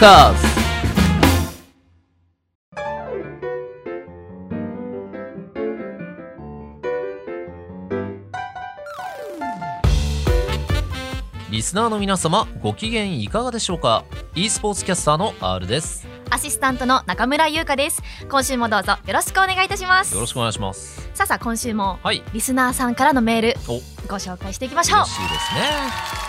[0.00, 0.46] カーズ
[11.50, 16.08] リスナーの皆様ご機嫌いかがでしょうか？e スポーツキャスターの R です。
[16.30, 18.02] アシスタントの中村優香です。
[18.30, 20.14] 今週もどうぞよろしくお願いいたします。
[20.14, 21.10] よろしくお願いします。
[21.12, 22.22] さあさあ今週もはい。
[22.32, 23.74] リスナーさんからのメールお。
[24.08, 25.00] ご紹介していきましょう。
[25.00, 25.60] 嬉しいですね。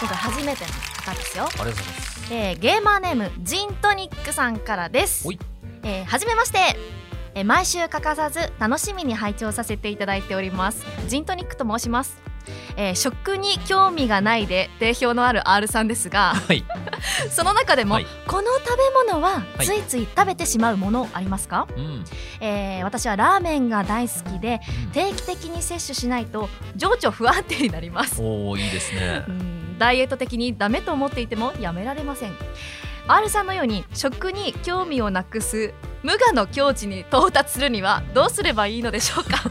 [0.02, 0.72] 今回初めての
[1.06, 1.46] 方ですよ。
[1.46, 5.28] ありがとうございますえーゲーマーネームジントニックさんからです。
[5.84, 6.60] えーはじめまして。
[7.36, 10.86] えー毎週欠かさず楽しみに拝聴させていただいております。
[11.10, 12.18] ジントニックと申します、
[12.78, 16.64] えー食に興味がないで定評のある R さんですがはい。
[17.30, 18.08] その中でも、はい。
[18.28, 19.66] この食べ物ははい。
[19.66, 22.06] ついつい食べてしまうものありますか、うん。
[22.40, 24.62] えー私はラーメンが大好きで
[24.94, 28.22] 定期的に摂取しないと情緒不安定になります。
[28.22, 29.26] おおいいですね。
[29.28, 32.34] うんダイエット的にダメと思っていてもやめられません。
[33.08, 39.50] R さんのように食に興味をなくす無我の境地に到達するにはどうすればいいのでしょうか？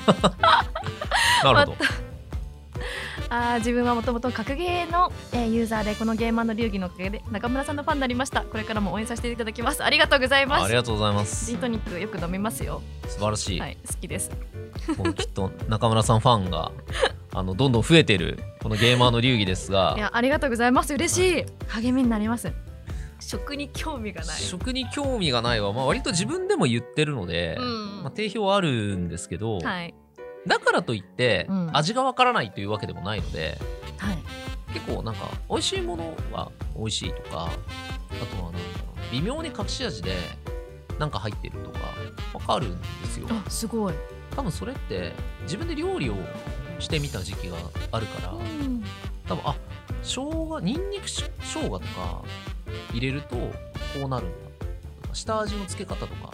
[1.42, 1.76] なるほど。
[3.28, 8.42] あー自分はもともと格ゲーの、えーユーザーでこのゲーマーの流儀のおかげで中村さんのファンになりました。
[8.42, 9.82] これからも応援させていただきます。
[9.82, 10.64] ありがとうございます。
[10.64, 11.46] ありがとうございます。
[11.46, 12.82] ジントニックよく飲みますよ。
[13.08, 14.30] 素晴らしい、はい好きです。
[14.96, 16.70] このきっと中村さんファンが
[17.32, 19.94] あのどんどん増えてるこのゲーマーの流儀ですが。
[19.96, 20.94] いやありがとうございます。
[20.94, 21.44] 嬉しい。
[21.68, 22.52] 励みになります。
[23.20, 24.40] 食に興味がない。
[24.40, 28.02] 食に興味がないは、まあ、割と自分でも言ってるので、うん。
[28.02, 29.94] まあ、定評あるんですけど、はい。
[30.46, 31.76] だからといって、うん。
[31.76, 33.58] 味がわからないというわけでもないので
[33.98, 34.18] はい。
[34.72, 40.14] 結構なんか美味しいものは美味しいとかあとはなんだろう微妙に隠し味で
[40.98, 41.78] なんか入ってるとか
[42.34, 43.26] わかるんですよ。
[43.30, 43.94] あすごい。
[44.36, 46.14] 多分それって自分で料理を
[46.80, 47.56] してみた時期が
[47.92, 48.84] あるから、うん。
[49.28, 49.54] 多分あ
[50.02, 52.22] 生姜ニンニクし生姜とか
[52.92, 53.52] 入れるとこ
[54.04, 54.36] うなるんだ。
[55.12, 56.30] 下味の付け方とか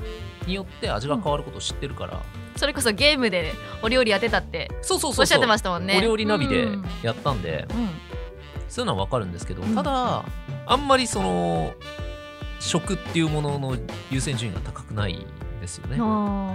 [0.47, 2.23] によって味が変わることを知ってるから、
[2.57, 5.97] それこそゲームでお料理やってたってそうそうそうおっしゃってましたもんね。
[5.99, 6.85] お料理ナビでうん。
[7.03, 7.89] やったんで、うん。
[8.69, 9.75] そういうのは分かるんですけど、うん。
[9.75, 10.25] ただ
[10.67, 11.73] あんまりその
[12.61, 13.77] 食っていうものの
[14.11, 15.27] 優先順位が高くないん
[15.61, 15.97] ですよね。
[15.97, 16.53] だあ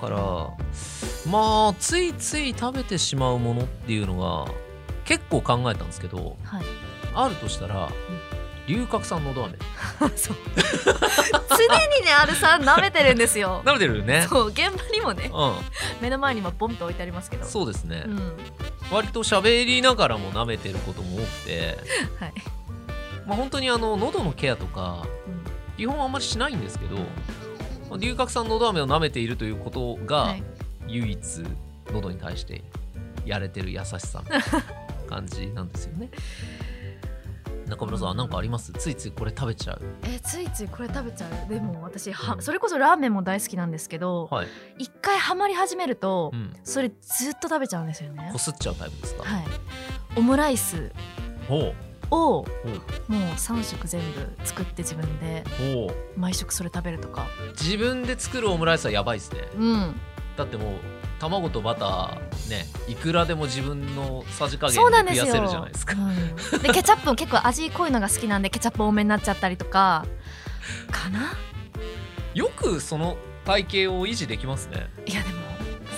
[0.00, 0.18] から
[1.30, 4.52] まあついつい食べてしまうものっていうのが
[5.04, 6.64] 結構考えたんですけどーはい。
[7.14, 7.90] あるとしたら
[8.66, 9.56] 龍角散のど飴
[10.16, 10.36] そう。
[10.54, 13.62] 常にね R さん舐めてるんですよ。
[13.66, 14.26] 舐めてるよね。
[14.28, 17.46] そう現場にもねう目の前にもボンと置いてありますけど。
[17.46, 18.36] んそうですね、うん。
[18.90, 21.78] 割と喋りながらも舐めてることも多くて。
[22.20, 22.34] はい。
[23.26, 25.06] まあ本当にあの喉のケアとか
[25.76, 26.96] 基本あんまりしないんですけど
[27.90, 30.42] まあ龍角散のど飴を舐めているということが、はい
[30.88, 31.18] 唯一
[31.92, 32.62] 喉に対して
[33.24, 34.44] やれてる優しさみたいな
[35.08, 36.08] 感じなんですよね。
[37.68, 38.72] 中村さん何かあります？
[38.72, 39.80] ついついこれ食べちゃう。
[40.04, 41.48] えついついこれ食べちゃう。
[41.50, 48.30] でも私はそれこそラーメンも大好きなんですけどはい、一回ハマり始めるとうん、それずっと食べちゃうんですよね。
[48.32, 49.44] こすっちゃうタイプですか、はい。
[50.16, 50.90] オムライス
[51.50, 51.74] を
[52.14, 52.44] もう
[53.12, 55.44] 3食全部作って自分で
[56.16, 57.26] 毎食それ食べるとか。
[57.60, 59.40] 自分で作るオムライスはやばいですね。
[59.56, 60.00] うん
[60.38, 60.72] だってもう
[61.18, 65.94] 卵とバターねいくらでも自分のさじ加減で増やせるじゃないですか。
[65.94, 66.62] うん。
[66.62, 70.06] でケチャップも結構味濃いのが好きなんでケチャップ多めになっちゃったりとか。
[70.92, 71.32] かな？
[72.34, 74.88] よくその体型を維持できますね。
[75.06, 75.40] いやでも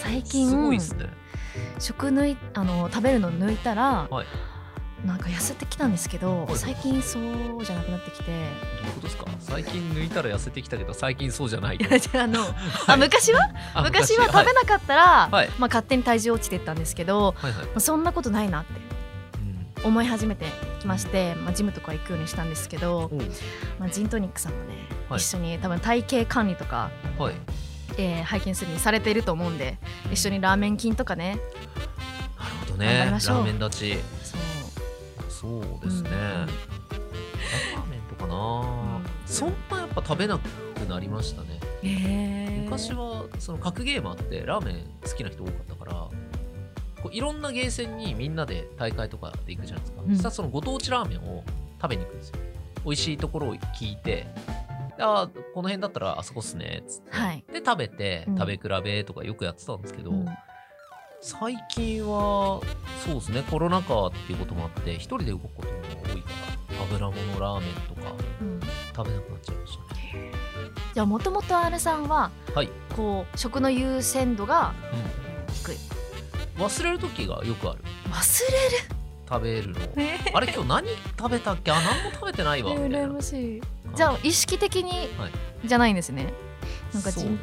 [0.02, 1.10] 最近すごいですね。
[1.78, 4.26] 食抜いあの食べるの抜いたら、はい
[5.04, 6.56] なんか痩せてきたんですけど、はい。
[6.56, 8.24] 最近そうじゃなくなってきて。
[8.26, 8.42] どうい
[8.90, 9.24] うことですか？
[9.40, 12.54] 最近抜いたら痩せてきたけど最近そうじゃないい ああの、 は
[12.88, 12.98] あい。
[12.98, 13.40] 昔は？
[13.74, 14.16] あ昔。
[14.18, 15.48] は食べなかったら、はい。
[15.58, 18.72] まあ、勝手に体重落ちてったんですけど、はいはい、まあそんなことないなって
[19.82, 19.88] うん。
[19.88, 20.44] 思い始めて
[20.80, 23.10] きまして、まあ、ジムとか行くようにしたんですけど、
[23.78, 24.74] まあ、ジントニックさんもね、
[25.08, 25.20] はい。
[25.20, 27.34] 一緒に多分体型管理とか、はい。
[27.96, 29.76] えー拝見するにされていると思うんで
[30.12, 31.38] 一緒にラーメン菌とかね
[32.38, 33.98] なるほど頑ねラーメン立ち
[35.40, 36.14] そうですね、うん
[37.74, 38.34] ラーメンとかな、
[38.98, 39.04] ん。
[39.24, 40.42] そんなやっぱ食べなく
[40.88, 41.58] なりましたね。
[41.82, 42.64] へー。
[42.64, 46.10] 昔はその格ゲーマーってラーメン好きな人多かったからこ
[47.06, 50.10] ういろんなゲーセンにみんなで大会とかで行くじゃないですか、うん。
[50.10, 51.42] そしたらそのご当地ラーメンを
[51.80, 52.36] 食べに行くんですよ。
[52.84, 54.26] 美味しいところを聞いて
[54.98, 57.44] あーこの辺だったらあそこっすねっつって、はい。
[57.50, 58.36] で食べてうん。
[58.36, 60.26] 食べ比べとかよくやってたんですけど、うん
[61.22, 62.60] 最近は
[63.04, 65.74] そうですねコロナ禍っていうこともあって一人で動くことも
[66.14, 66.30] 多いか
[66.72, 68.60] ら油物ラーメンとかうん。
[68.96, 70.32] 食べなくなっちゃいましたね。
[70.94, 74.74] じゃあもともと R さんははい、こう食の優先度が
[75.62, 75.76] 低い。
[76.56, 77.78] うん、忘れる時がよくある。
[78.10, 78.42] 忘
[79.28, 81.70] 食べるのれるあれ今日何食べたっけ？
[81.70, 82.72] あ何も食べてないわ。
[82.72, 82.98] みたいな。
[82.98, 83.62] 羨ましい。
[83.94, 85.32] じゃあ意識的にはい。
[85.64, 86.32] じゃないんですね。
[86.94, 87.38] なんかジン,、ね。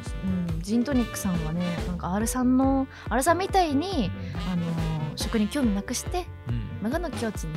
[0.52, 4.10] うん、ジントニックさんはねなんか R さんの R さんみたいに
[4.52, 6.68] あのー食に興味なくしてうん。
[6.82, 7.54] 無我の境地に、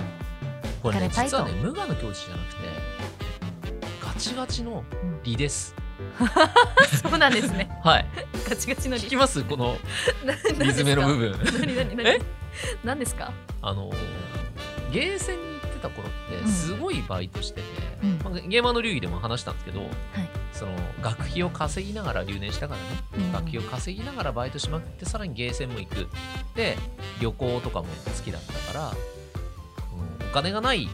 [0.81, 1.37] これね惹かれたいと。
[1.37, 2.61] 実はね無我の境地じゃなくて
[4.03, 5.19] ガチガチのうん。
[5.23, 5.75] 理です。
[7.03, 7.69] そうなんですね。
[7.85, 8.05] はい。
[8.49, 9.43] ガチガチの聞きます？
[9.43, 9.77] この
[10.25, 10.33] な
[10.65, 11.39] リズメの部分。
[11.59, 12.09] 何何何？
[12.09, 12.21] え？
[12.83, 13.31] 何ですか？
[13.61, 13.91] あの
[14.91, 16.47] ゲーセンに行ってた頃ってうん。
[16.47, 17.67] すごいバイトしてて、
[18.03, 18.19] うん。
[18.23, 19.81] まあゲーマーの流儀でも話したんですけど、
[20.61, 22.81] その学費を稼ぎながら留年したから
[23.17, 23.31] ね、うん。
[23.31, 26.07] 学費を稼ぎながらバイトしまくってさらにゲーセンも行く。
[26.55, 26.77] で
[27.19, 28.95] 旅行とかも好きだったから、うん
[30.29, 30.87] お金がない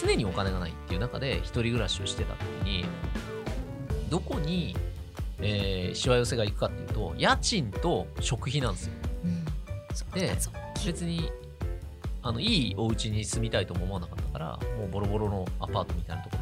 [0.00, 2.84] 常にお金がないっていう中で一人暮らしをしてた時に
[4.10, 4.76] どこに、
[5.40, 8.92] えーしわ寄せが行くかっていうと家賃と食費なんですよ。
[9.24, 9.44] うん。
[10.12, 10.36] で
[10.84, 11.32] 別に
[12.22, 16.35] あのいいお家に住みたいとも思わなかったからもうボロボロのアパートみたいなとこ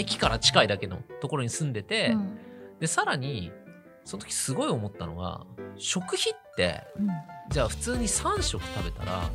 [0.00, 2.38] 駅から近いだけのところに住んでて、うん。
[2.80, 3.52] でさらに
[4.04, 5.44] その時すごい思ったのが
[5.76, 7.08] 食費ってうん。
[7.50, 9.28] じゃあ普通に3食食べたら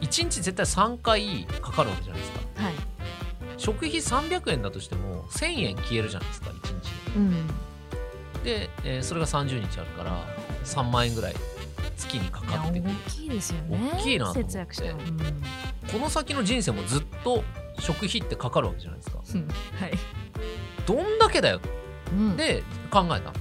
[0.00, 2.62] 1日絶対3回かかるわけじゃないですか。
[2.62, 2.74] はい。
[3.56, 6.54] 食費300円だとしても1000円消えるじゃないですか1
[7.12, 7.16] 日。
[7.16, 7.46] うん。
[8.42, 10.24] で、えーそれが30日あるから
[10.64, 11.34] 3万円ぐらい
[11.96, 13.92] 月にかかってくる大きいですよね。
[13.94, 14.50] 大きいなと思って。
[14.50, 15.18] 節約しても、うん。
[15.92, 17.44] この先の人生もずっと
[17.80, 19.18] 食費ってかかるわけじゃないですか。
[19.34, 19.48] うん
[19.80, 19.92] はい、
[20.86, 21.60] どんだけだよ
[22.12, 23.32] うん、で考えた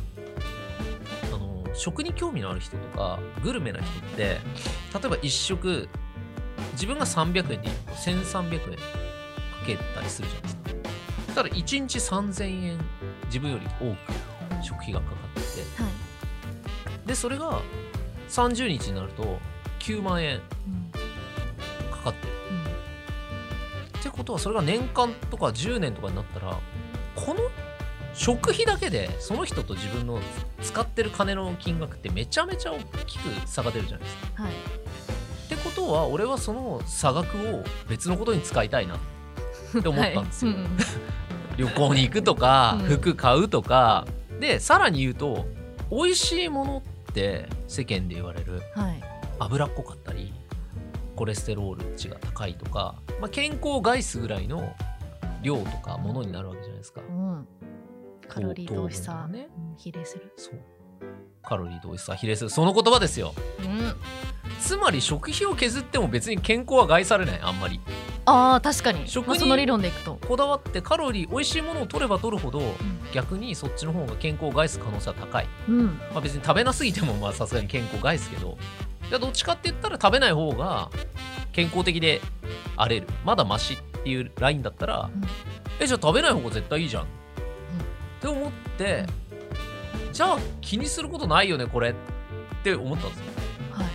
[1.33, 4.39] あの食に興味のある人とかグルメな人って例え
[4.94, 5.89] ば1食
[6.74, 8.83] 自分が300円でいいと1300円か
[9.65, 10.62] けたりするじゃないですか。
[11.35, 12.80] ただ1日3000円
[13.25, 15.81] 自分より多く食費がかかってて。
[15.81, 17.07] はい。
[17.07, 17.62] でそれが
[18.30, 19.39] 30日になると
[19.80, 20.92] 9万円うん。
[21.92, 22.33] かかってる。
[22.33, 22.38] うん
[23.99, 26.59] ってことはそれが年間とか10年とかになったら
[27.15, 27.39] この
[28.13, 30.19] 食費だけでその人と自分の
[30.61, 34.43] 使ってる金の金額ってめちゃめちゃ大きく差が出るじゃないですか。
[34.43, 34.51] はい。
[34.51, 34.55] っ
[35.49, 38.95] てことは俺はその差額を別のことに使いたいな。
[38.95, 40.51] って思ったんですよ。
[40.51, 40.61] はい。
[40.61, 40.77] うん
[41.57, 42.85] 旅行に行くとかうん。
[42.85, 44.07] 服買うとか。
[44.39, 45.45] でさらに言うと
[45.91, 49.01] 美味しいものって世間で言われるはい。
[49.39, 50.33] 脂っこかったり
[51.19, 54.74] コレステロール値が高いとか、まあ、健康害すぐらいの
[55.42, 57.01] 量とかものになるわけじゃないですか。
[57.01, 57.48] うん。
[58.25, 59.50] カロリーと美味しさ、ね。
[59.54, 60.31] うん比例する。
[60.38, 60.60] そう。
[61.44, 62.50] カロリーと美味しさ比例する。
[62.50, 63.33] その言葉ですよ。
[63.60, 63.95] うん。
[64.62, 67.39] つまり食費を削っても別に健康は害されない。
[67.42, 67.81] あんまり。
[68.24, 69.06] あー確かに。
[69.10, 72.74] 食にまあその理論でいくと、こだわってカロリー美味しいものを取れば取るほどうん。
[73.13, 75.86] 逆にそっちの方が健康を害す可能性は高い、うん。
[76.13, 78.57] まあ、別に食べなすぎてもまあさすがに健康を害すけど
[79.09, 80.89] いやどっちかって言ったら食べない方が
[81.51, 82.21] 健康的で
[82.77, 83.07] あれる。
[83.25, 85.23] まだマシっていうラインだったらうん。
[85.79, 87.06] えじゃあ食べない方が絶対いいじゃん、っ
[88.21, 89.06] て思って
[90.11, 91.94] じゃあ気にすることないよねこれっ
[92.63, 93.25] て思ったんですよ。
[93.71, 93.88] はい。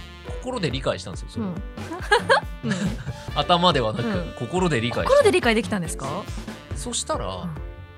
[0.42, 1.50] 心で理解したんですよそれ、うん。
[2.64, 2.74] うん。
[3.34, 4.32] 頭ではなく、うん。
[4.38, 6.06] 心で理解心で理解できたんですか？
[6.76, 7.46] そしたら、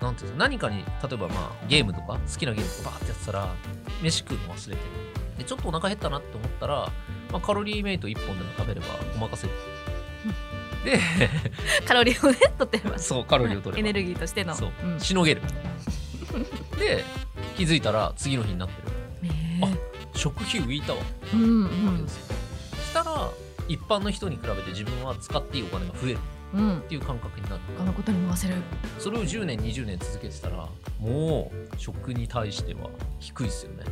[0.01, 3.49] なんていうの何かに例えばまあゲームとか好きなゲームとかバーってやってたら
[4.03, 5.06] 飯食うの忘れてる
[5.39, 6.93] でちょっとお腹減ったなって思ったら、
[7.31, 9.53] まあ、カロリーメイト1本でも食べればごまかせる
[10.87, 10.99] で
[11.85, 13.89] カロリーをね取ってれば そうカロリーを取れば。
[13.89, 14.55] エネルギーとしての。
[14.55, 15.01] そう、ん。
[15.01, 15.43] しのげる。
[16.79, 17.05] で
[17.57, 19.29] 気づいたら次の日になってる。
[19.29, 19.79] へー。
[20.15, 21.01] 食費浮いたわ。
[21.35, 22.05] うんうん。
[22.05, 22.35] ですよ、
[22.85, 23.31] したら
[23.69, 26.19] 一般の人に比べて自分は使っていいお金が増える。
[26.55, 26.79] うん。
[26.79, 27.63] っていう感覚になる。
[27.77, 28.55] 他のことに回せる。
[28.99, 30.69] それを10年20年続けてたら
[31.01, 33.85] もう食に対しては低いですよね、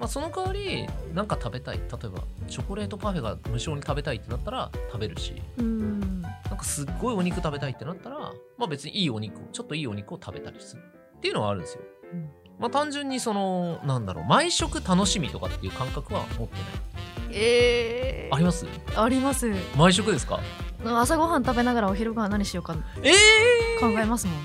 [0.00, 1.76] まあ、その代わりなんか食べたい。
[1.76, 5.34] 例えばチョコレートパフェが無償に食べたいってなったら食べるし。
[5.58, 6.22] うん。
[6.22, 8.18] なんかすっごいお肉食べたいってなったら
[8.56, 10.82] まあ別にいいお肉をちょっといいお肉を食べたりする。
[11.18, 11.82] っていうのはあるんですよ、
[12.14, 12.30] うん。
[12.58, 16.64] まあ単純にそのなんだろう毎食楽しみとかっていう感覚は持ってない。
[17.32, 18.34] えー。
[18.34, 18.66] あります？
[18.96, 19.52] あります。
[19.76, 20.40] 毎食ですか？
[20.82, 23.12] 朝ごはん食べながらお昼ご飯何しようかえ
[23.78, 24.36] 考えますもん。
[24.36, 24.40] も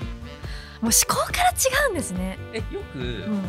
[0.82, 2.38] 思考から違うんですね。
[2.52, 3.42] えよく、うん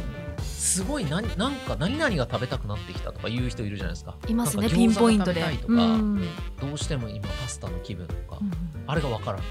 [0.57, 4.15] すごい何なんか何々が食べたくなってきたとか言う人いるじゃないですか。
[4.27, 5.41] いますねピンポイントで。
[5.41, 8.51] どうしても今パスタの気分とか、うん
[8.87, 9.41] あれが分からん。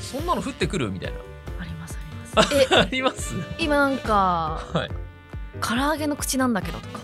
[0.00, 1.18] そんなの降ってくるみたいな。
[1.58, 1.98] あります
[2.36, 2.74] あります。
[2.74, 4.90] えあります今なんかはい。
[5.62, 7.00] 唐揚げの口なんだけどとか。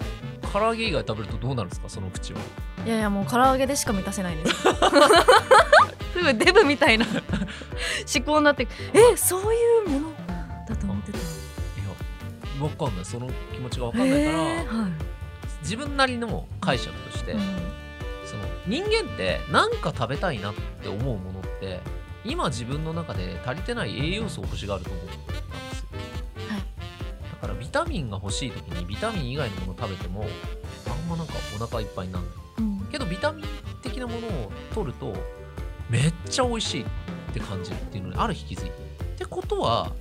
[0.52, 2.40] 唐揚げ以外食べるとどうなるんですかその口は。
[2.85, 4.64] いやいやもう唐揚げでしか満たせないんです。
[6.37, 10.18] デブみたいな思考になってえそういうもの
[12.59, 13.05] 分かんない。
[13.05, 14.93] その気持ちが分かんないから、へーはい。
[15.62, 17.41] 自分なりの解釈として、うん。
[18.25, 21.81] その人間って何か食べたいなって思うものって
[22.25, 25.38] 今自分の中で足りてない栄養素を欲しがると思ったんですよ。
[26.50, 26.61] はい。
[26.61, 30.27] だからビタミンが欲しい時にビタミン以外のもの食べても
[30.87, 32.25] あんまなんかお腹いっぱいになる
[32.59, 32.87] うん。
[32.93, 33.47] けどビタミン
[33.83, 35.15] 的なものを取ると
[35.88, 36.87] めっちゃ美味しいっ
[37.33, 38.71] て感じるっていうのにある日気づいて。
[38.71, 39.93] ってことは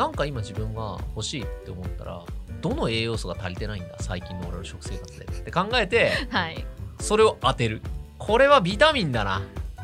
[0.00, 2.24] なんか今自分が欲しいって思ったら
[2.62, 5.26] どの栄養素が足りてないんだ最近の俺の食生活で。
[5.26, 6.64] って考えてはい。
[7.00, 7.82] それを当てる。
[8.16, 9.42] これはビタミンだな。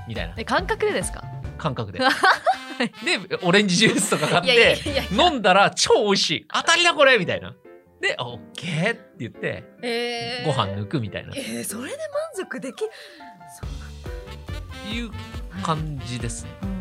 [0.08, 0.32] みたいな。
[0.38, 1.23] え感覚でですか？
[1.58, 1.99] 感覚で。
[3.28, 4.78] でオレンジジュースとか買って
[5.12, 6.46] 飲んだら超美味しい。
[6.50, 7.54] 当たりだこれみたいな。
[8.00, 11.32] でオッケーって言ってえご飯抜くみたいな。
[11.32, 11.99] っえー、それで
[12.38, 12.87] 満足できそ
[13.66, 15.11] うていう
[15.62, 16.50] 感じですね。
[16.62, 16.75] うん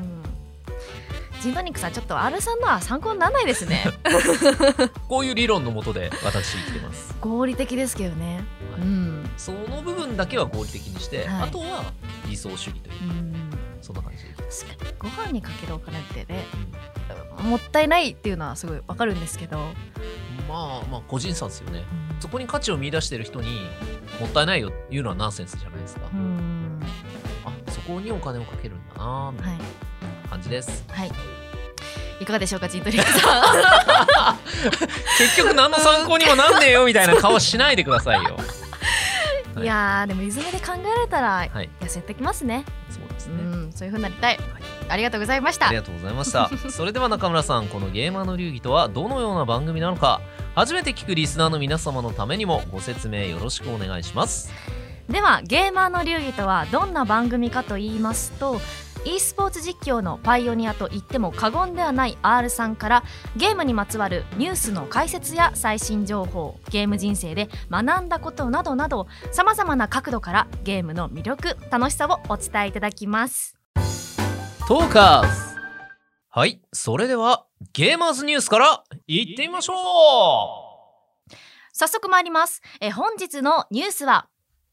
[1.46, 3.84] ジントニックさんちょっと R さんのは参考にならないですね。
[5.08, 7.16] こういう理論のもとで私生きてます。
[7.22, 8.44] 合理的ですけどね。
[8.72, 8.82] はい。
[8.82, 9.30] うん。
[9.38, 11.44] その部分だけは合理的にして、はい。
[11.44, 11.84] あとは
[12.28, 13.34] 理想主義といううん。
[13.80, 14.24] そんな感じ。
[14.24, 16.46] です、確かにご飯にかけるお金ってね
[17.40, 17.46] うん。
[17.52, 19.60] もったいないっていうのはすごいわかるんですけど、
[20.50, 21.84] まあまあ個人差ですよね。
[22.12, 22.22] うん。
[22.22, 23.60] そこに価値を見出してる人に
[24.20, 26.82] もったいないよっていうのはナンセンスじゃないですか、うん。
[27.46, 29.60] あそこにお金をかけるんだなみたいはい。
[29.60, 29.66] な
[30.36, 31.12] 感じです、はい。
[32.20, 34.38] いかがでしょうかジントニックさん。
[35.18, 38.36] 結局何の参考にもなんねえよみたいな顔しないでくださいよ。
[39.56, 41.70] は いいやーでもリズムで考えられたらはい。
[41.80, 42.65] 痩せてきますね。
[42.89, 44.39] そうですね、うんそういう風になりたい。
[44.89, 45.68] ありがとうございました。
[45.68, 46.50] ありがとうございました。
[46.70, 50.20] それでは中村さんこのゲーマーの流儀とはどのような番組なのか
[50.54, 54.51] 初めて聞くリスナーの皆様のためにもご説明よろしくお願いします。
[55.10, 58.60] ではゲーマーの流儀とはどんな番組かと言いますと
[59.06, 63.04] e スポーツ実況のパイオニアと言っても過言ではない R さんから
[63.38, 73.56] ゲームにまつわるニュースの解説や最新情報ゲーム人生で学んだことなどなどさまざまな角度からゲームの魅力楽しさをお伝えいただきます。
[74.68, 75.56] トーカーズ。
[76.30, 79.76] はいそれではゲーマーズニュースからいってみましょう。
[81.72, 82.62] 早速参ります。
[82.82, 84.28] え本日のニュースは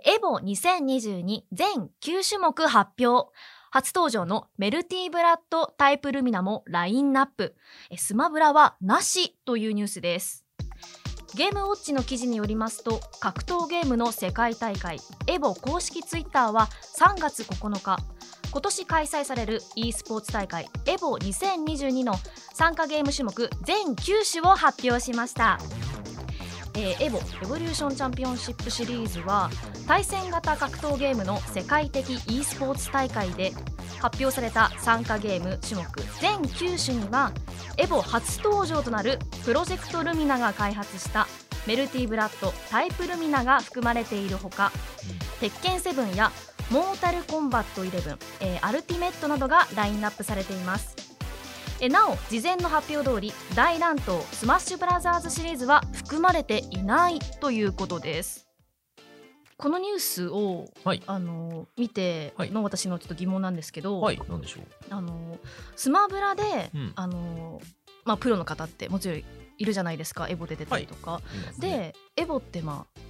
[0.05, 3.31] エボ2022全9種目発表
[3.75, 7.57] 初登場のメルティーブラッドタイプルミナもラインナップ。
[7.97, 10.45] スマブラはなしというニュースです。
[11.35, 17.97] ゲームウォッチの記事によりますと格闘ゲームの世界大会EVO公式ツイッターは3月9日
[18.51, 22.17] 今年開催される e スポーツ大会 EVO2022の
[22.53, 25.59] 参加ゲーム種目全9種を発表しました。
[26.75, 29.51] えー EVO Evolution Championship Series は
[29.87, 33.53] 対戦型格闘ゲームの世界的 e スポーツ大会で
[34.01, 35.87] 発表された参加ゲーム種目。
[36.21, 37.33] 全9種には
[37.77, 41.27] EVO初登場となる Project Lumina が開発した
[41.67, 44.73] メルティブラッドタイプルミナが含まれているほか
[45.41, 46.33] 鉄拳7や
[46.71, 51.12] モータルコンバット11、えーアルティメットなどがラインナップされています
[51.85, 58.47] えなお事前の発表通り大乱闘スマッシュブラザーズシリーズは含まれていないということです。
[59.57, 61.03] このニュースを、はい。
[61.09, 62.53] あの見てはい。
[62.53, 64.65] の私のちょっと疑問なんですけど、はいなんでしょう。
[64.91, 65.39] あの
[65.75, 66.93] スマブラで、うん。
[66.95, 67.61] あの
[68.05, 69.19] まあ、プロの方ってもちろん
[69.59, 71.47] いるじゃないですかエボで出たりとか、い。
[71.47, 71.95] ますね。
[72.17, 73.01] でエボってまあ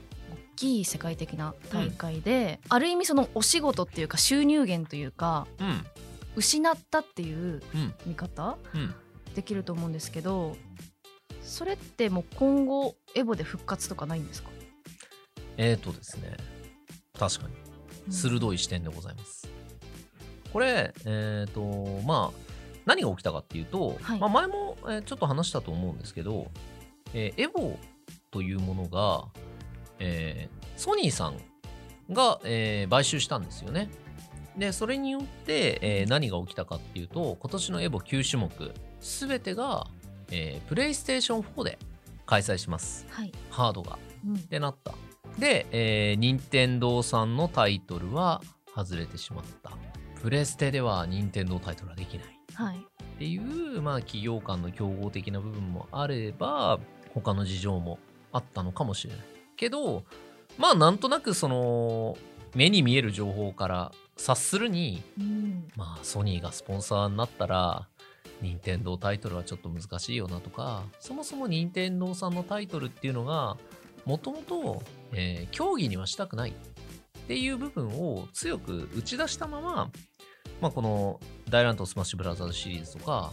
[0.55, 5.85] 大きい世界的な大会で、ある意味そのお仕事っていうか収入源というかうん
[6.37, 7.95] 失ったっていううん。
[8.07, 8.57] 見方？
[8.75, 8.95] うん。
[9.35, 10.57] できると思うんですけど
[11.43, 14.51] それってもう今後エボで復活とかないんですか、
[15.57, 16.37] えーとですね。
[17.19, 17.55] 確かに。
[18.07, 18.13] うん。
[18.13, 19.49] 鋭い視点でございます。
[20.53, 21.63] これ、えっ、と、
[22.05, 22.39] まあ、
[22.85, 24.19] 何が起きたかっていうと、はい。
[24.19, 26.51] まあ、前も、えーちょっと話したと思うんですけど、
[27.15, 27.79] えーエボ
[28.31, 29.29] というものが、
[29.99, 31.37] えーソニーさん
[32.13, 33.89] が、えー買収したんですよね。
[34.57, 39.87] で、それによって、えー何が起きたかっていうと、今年のエボ9種目、すべてが、
[40.31, 41.79] えープレイステーション4で
[42.27, 43.07] 開催します。
[43.11, 43.99] はい、ハードが。
[44.27, 44.95] うんってなった。
[45.39, 48.43] で、えー、任天堂さんのタイトルは
[48.75, 49.73] 外れてしまった。
[50.21, 52.39] プレステでは任天堂タイトルはできない。
[52.55, 56.81] はいっていう、まあ、企業間の競合的な部分もあれば、
[57.15, 58.01] 他の事情も
[58.33, 59.25] あったのかもしれない。
[59.57, 60.03] けど、
[60.59, 62.17] まあ、なんとなくその、
[62.55, 65.69] 目に見える情報から察するに、うん。
[65.77, 67.89] まあ、ソニーがスポンサーになったら、
[68.41, 73.57] 任天堂タイトルはちょっと難しいよなとか、そもそも任天堂さんのタイトルっていうのが、
[74.05, 76.55] もともと、えー競技にはしたくないっ
[77.29, 79.91] ていう部分を強く打ち出したまま、
[80.61, 83.33] まあ、この大乱闘スマッシュブラザーズシリーズとか、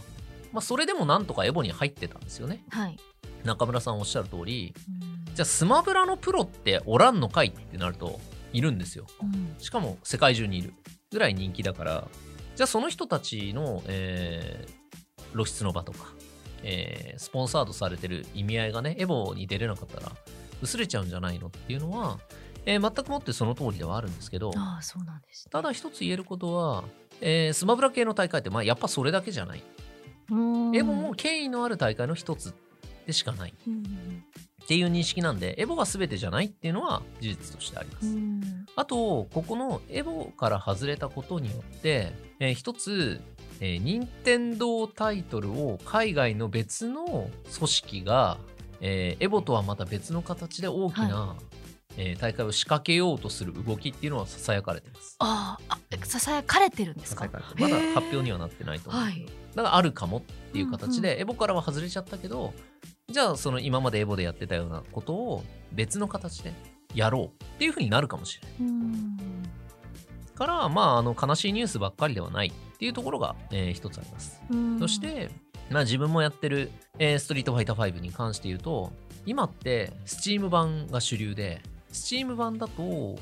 [0.52, 2.64] まあ、それでもなんとか EVO に入ってたんですよね。
[2.70, 2.96] はい、
[3.44, 5.34] 中村さんおっしゃる通り、うん。
[5.34, 8.20] じゃあスマブラのプロっておらんのかいってなると、
[8.52, 9.06] いるんですよ。
[9.22, 9.54] うん。
[9.58, 10.72] しかも世界中にいる
[11.10, 12.08] ぐらい人気だから、
[12.56, 14.80] じゃあその人たちの、えー
[15.32, 16.12] 露出の場とか、
[16.64, 20.10] えースポンサードされてる意味合いがねエボに出れなかったら
[20.60, 22.18] 薄れちゃうんじゃないのっていうのは、
[22.66, 26.84] えー全くもってその通りではあるんですけどああそうなんです、ね、ただ一つ言えることは、
[27.20, 29.62] えースマブラ系の大会って、まあ、やっぱそれだけじゃない。
[30.74, 32.54] エボも権威のある大会の一つ
[33.06, 33.54] でしかない。
[33.66, 34.24] うん
[34.70, 38.06] っていう認識なんで、エボが全てじゃないっていうのは事実としてあります。
[38.06, 38.40] うん。
[38.76, 43.20] あと、ここのエボから外れたことによって、えー一つ、
[43.58, 48.38] えー任天堂タイトルを海外の別の組織が、
[48.80, 51.34] えーエボとはまた別の形で大きな、
[51.96, 55.16] えー大会を仕掛けようとする動きっていうのは囁かれてます。
[55.18, 57.28] あーあえささやかれてるんですか？
[57.58, 59.32] まだ発表にはなってないと思うけど、はい。
[59.56, 60.22] だからあるかもっ
[60.52, 62.54] ていう形で、エボからは外れちゃったけど
[63.10, 66.52] じゃあその今までエボでやってたようなことを別の形で
[66.94, 68.68] やろうっていうふうになるかもしれない。
[68.68, 69.16] うん
[70.40, 74.40] から、まあ、あの悲しいニュースばっかりではないっていうところが、えー一つあります。
[74.50, 75.28] うんそして、
[75.68, 78.90] まあ、自分もやってる、えーストリートファイター5に関して言うと
[79.26, 81.60] 今って Steam 版が主流で
[81.92, 83.18] Steam 版だと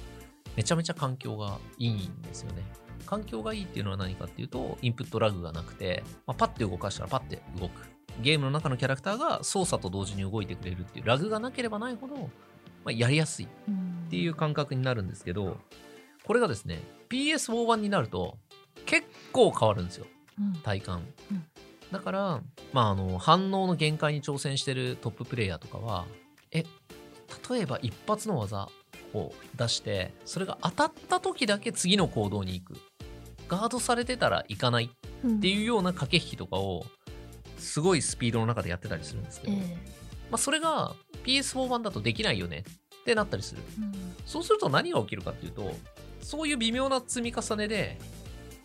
[0.54, 2.62] めちゃめちゃ環境がいいんですよね。
[3.04, 7.88] 環境がいいっていうのは何かっていうとインプットラグがなくて、まあ、パッて動かしたらパッて動く
[8.21, 12.29] ゲームの中のキャラクターが操作と同時に動いてくれるっていうラグがなければないほど、ま
[12.87, 13.49] あ、やりやすいっ
[14.11, 15.57] ていう感覚になるんですけど
[16.25, 18.37] これがですね PS4 版になると
[18.87, 20.07] 結構変わるんですよ。
[20.39, 20.53] うん。
[20.61, 21.45] 体感、うん。
[21.93, 22.41] だから、
[22.73, 26.07] まあ、あの反応の限界に挑戦してるトッププレイヤーとかは
[26.53, 26.65] え
[27.51, 28.69] 例えば一発の技
[29.15, 32.79] を出してそれが当たった時だけ次の行動に行く。
[33.49, 34.91] ガードされてたら行かない
[35.25, 36.85] うんっていうような駆け引きとかを
[37.59, 39.77] すごいスピードの中でやってたりするんですけど、ええ。
[40.31, 42.65] まあ、それが PS4 版だとできないよね
[43.00, 43.62] ってなったりする。
[43.79, 43.93] うん。
[44.27, 45.75] そうすると何が起きるかっていうと、
[46.21, 47.99] そういう微妙な積み重ねで、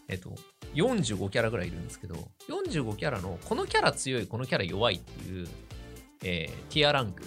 [0.07, 0.35] えっと、
[0.75, 2.15] 45キャラぐらいいるんですけど、
[2.49, 5.47] 45キャラの、このキャラ強い、このキャラ弱いっていう、
[6.23, 7.23] えーティアランク、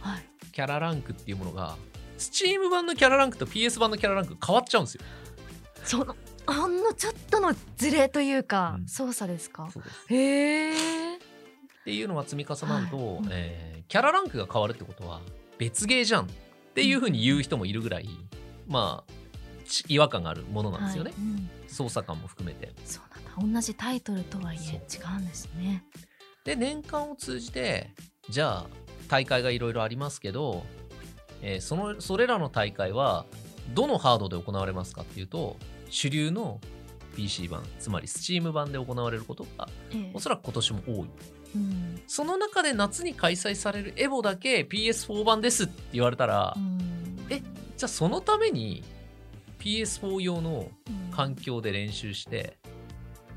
[0.00, 0.26] はい。
[0.52, 1.76] キャラランクっていうものが、
[2.18, 5.02] Steam 版のキャラランクと PS 版のキャラランク変わっちゃうんですよ。
[5.84, 6.14] その
[6.46, 8.86] ほんのちょっとのズレというか、うん。
[8.86, 9.68] 操作ですか？
[10.08, 11.09] へえ
[11.90, 13.16] っていうのが積み重なると、はい。
[13.16, 15.20] うんえーキャラランクが変わるってことは、
[15.58, 16.28] 別ゲーじゃんっ
[16.76, 18.08] ていうふうに言う人もいるぐらい、
[18.68, 19.12] まあ、
[19.66, 21.10] ち違和感があるものなんですよね。
[21.10, 21.20] はい。
[21.20, 21.50] うん。
[21.66, 22.72] 操作感も含めて。
[22.84, 23.54] そうなんだ。
[23.54, 25.82] 同じタイトルとはいえ違うんですね。
[26.44, 27.90] で年間を通じて
[28.28, 28.66] じゃあ
[29.08, 30.64] 大会がいろいろありますけど、
[31.42, 33.26] えーそのそれらの大会は
[33.74, 35.56] どのハードで行われますかっていうと
[35.88, 36.60] 主流の
[37.16, 40.10] PC 版つまり Steam 版で行われることがええ。
[40.14, 41.10] おそらく今年も多い
[41.54, 42.02] うん。
[42.06, 47.26] その中で夏に開催されるエボだけ PS4 版ですって言われたら、うん。
[47.30, 47.40] え
[47.76, 48.82] じゃあそのために
[49.58, 52.56] PS4 用のうん環境で練習して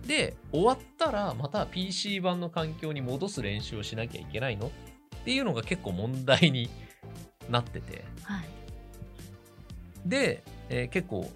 [0.07, 4.69] で終わったらまた PC 版の環境に戻す練習をしなきゃいけないのっ
[5.25, 6.69] ていうのが結構問題に
[7.49, 8.05] なってて。
[8.23, 8.45] はい。
[10.05, 11.29] で、えー結構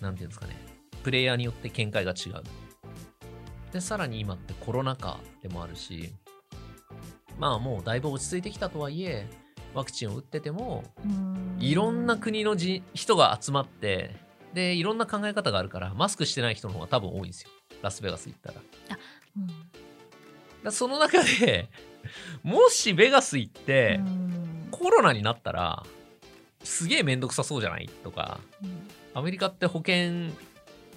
[0.00, 0.56] なんていうんですかね。
[1.02, 2.42] プレイヤーによって見解が違う
[3.72, 6.12] でさらに今ってコロナ禍でもあるし
[7.38, 9.28] まあもうだいぶ落ち着いてきたとはいえ
[9.74, 11.56] ワクチンを打っててもうん。
[11.60, 14.16] いろんな国のじ人が集まって
[14.54, 17.50] でいろんな考え方があるからマスクしてない人の方が多分多いんですよ。
[17.82, 18.54] ラスベガス行ったら。
[18.88, 19.00] だか
[19.36, 19.46] うん。
[20.64, 21.68] らその中で
[22.42, 24.68] もしベガス行ってうん。
[24.72, 25.84] コロナになったら
[26.64, 27.88] すげえめんどくさそうじゃない？
[28.02, 28.88] とかうん。
[29.14, 30.30] アメリカって保険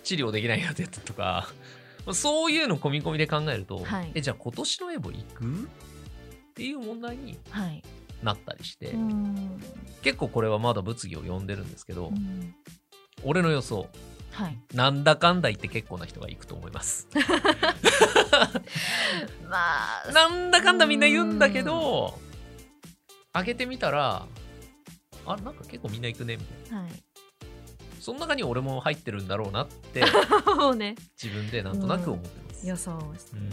[0.03, 1.47] 治療できないやつやつとか
[2.11, 4.11] そういうの込み込みで考えると、はい。
[4.15, 5.45] えじゃあ今年のエボ行く？
[5.45, 5.47] っ
[6.55, 7.81] ていう問題にはい。
[8.21, 9.61] なったりして、うん。
[10.01, 12.55] 結構これはまだ物議を呼んでるんですけど、うん。
[13.23, 13.87] 俺の予想
[14.31, 14.57] はい。
[14.73, 17.07] なんだかんだ言って結構な人が行くと思います。
[19.49, 22.19] まあなんだかんだみんな言うんだけど、
[23.33, 24.25] 開けてみたら、
[25.25, 26.81] あ、なんか結構みんな行くね、みたいな。
[26.81, 26.91] はい
[28.03, 30.03] その中に俺も入ってるんだろうなって、
[30.57, 30.95] もうね。
[31.21, 32.67] 自分でなんとなく思ってます。
[32.67, 33.37] 予想をして。
[33.37, 33.43] うん。
[33.45, 33.49] い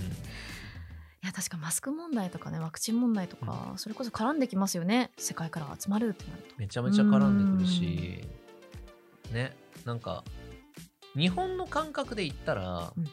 [1.23, 5.13] や確かマスク問題とかねワクチン問題とか、それこそ絡んできますよね。
[5.19, 6.55] 世界から集まるってなると。
[6.59, 8.25] めちゃめちゃ絡んでくるし、
[9.33, 10.25] ね、なんか、
[11.17, 13.05] 日本の感覚で言ったら、うん。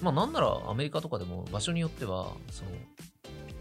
[0.00, 2.70] まあなんならアメリカとかでも場所によっては、その、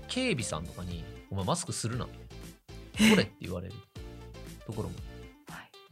[0.08, 2.08] 警備さんとかに、お前マスクするな、
[2.96, 3.74] 取れって言われる
[4.68, 4.96] ところも、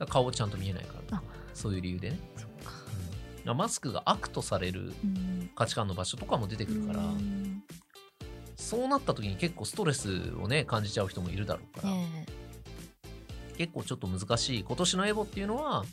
[0.07, 2.19] 顔ちゃんと見えないからあ、そういう理由でね。
[3.45, 3.57] うん。
[3.57, 5.49] マスクが悪とされるうん。
[5.55, 7.63] 価値観の場所とかも出てくるから、うん。
[8.55, 12.25] そうなった時に結構ストレスをね、感じちゃう人もいるだろうから、え。
[13.57, 15.83] 結構ちょっと難しい今年のエボっていうのは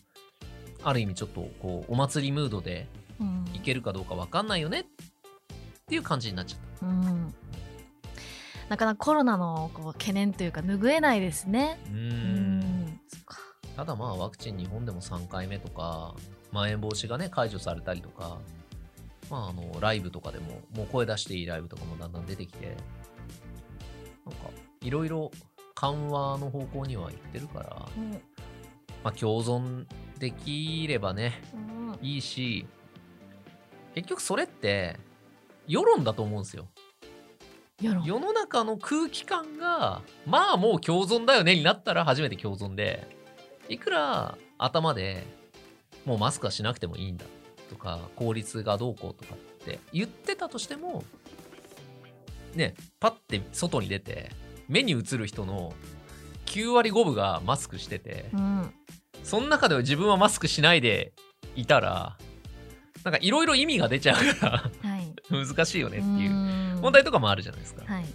[0.84, 2.86] ある意味ちょっとこうお祭りムードで
[3.18, 3.44] うん。
[3.54, 4.84] いけるかどうか分かんないよねっ
[5.88, 6.86] ていう感じになっちゃった。
[6.86, 7.34] うん。
[8.68, 11.78] なかなかコロナのこう懸念というか拭えないですね。
[11.88, 12.45] うん
[13.76, 16.14] ただまあワクチン日本でも3回目とか
[16.50, 18.38] まん延防止がね解除されたりとか
[19.30, 22.74] まああのライブとかでももう声出していいライブとかもだんだん出てきて
[24.24, 25.30] なんかいろいろ
[25.74, 27.88] 緩和の方向には行ってるから
[29.04, 29.84] まあ共存
[30.18, 31.98] できればねうん。
[32.00, 32.66] いいし
[33.94, 34.96] 結局それって
[35.66, 36.66] 世論だと思うんですよ。
[37.82, 43.15] 世の中の空気感がまあもう共存だよねになったら初めて共存で
[43.68, 45.26] いくら頭で
[46.05, 47.24] もうマスクはしなくてもいいんだ
[47.68, 51.02] とか効率がどうこうとかって言ってたとしても
[52.55, 54.31] ねパッて外に出て
[54.68, 55.72] 目に映る人の
[56.46, 58.72] 9割5分がマスクしててうん。
[59.24, 61.12] その中では自分はマスクしないで
[61.57, 62.16] いたら
[63.02, 65.12] なんかいろいろ意味が出ちゃうからはい。
[65.31, 66.79] 難しいよねっていううん。
[66.83, 67.83] 問題とかもあるじゃないですか。
[67.85, 68.05] はい。
[68.05, 68.11] いうん。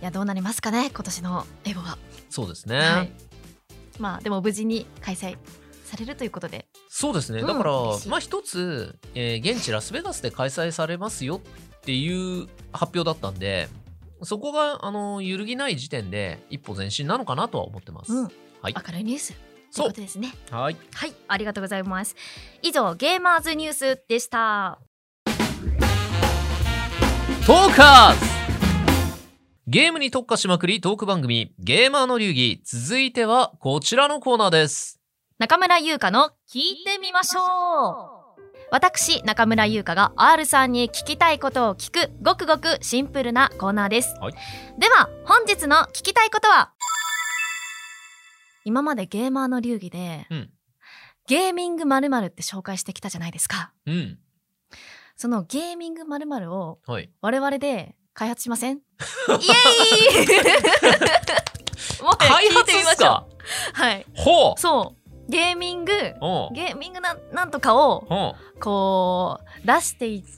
[0.00, 1.98] やどうなりますかね今年のエボは
[2.30, 2.76] そうですね。
[2.78, 3.12] はい
[3.98, 5.38] まあでも無事に開催
[5.84, 7.40] されるということでそうですね。
[7.40, 11.40] うんだから、嬉しいまあ一つ、えー現地ラスベガスで開催されますよ
[11.78, 13.68] っていう発表だったんで、
[14.22, 18.12] そこが、あの、揺るぎない時点で一歩前進なのかなとは思ってます。
[18.12, 18.28] うん
[18.62, 18.74] はい。
[18.74, 19.38] 明るいニュースとい
[19.70, 20.76] そううことですねはい。
[20.94, 22.16] はいありがとうございます
[22.62, 24.78] 以上ゲーマーズニュースでした
[27.46, 28.35] トーカーズ
[29.68, 32.62] ゲームに特化しまくりトーク番組、ゲーマーの流儀。
[32.64, 35.00] 続いてはこちらのコーナーです。
[35.40, 44.34] 中村優香の聞いてみましょう私中村優香が R さんに聞きたいことを聞くごくごくシンプルなコーナーです、はい
[44.78, 46.72] では本日の聞きたいことは？
[48.64, 50.50] 今までゲーマーの流儀で、うん
[51.26, 54.18] ゲーミング〇〇って紹介してきたじゃないですかうん。
[55.16, 57.10] そのゲーミング〇〇をはい。
[57.20, 58.78] 我々で開発しません？
[58.78, 59.38] イエー
[62.00, 62.02] イ！
[62.02, 63.32] もう開発聞いてみましょう。
[63.32, 63.82] っすか？
[63.84, 64.06] はい。
[64.14, 64.60] ほう。
[64.60, 64.94] そ
[65.28, 65.30] う。
[65.30, 70.28] ゲーミングゲーミングななんとかをほこう出していって